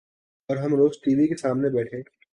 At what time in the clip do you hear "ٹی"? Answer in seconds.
1.01-1.15